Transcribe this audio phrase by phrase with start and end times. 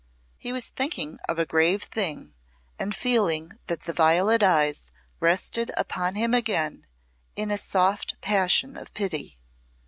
[0.39, 2.33] He was thinking of a grave thing
[2.79, 4.87] and feeling that the violet eyes
[5.19, 6.87] rested upon him again
[7.35, 9.37] in a soft passion of pity.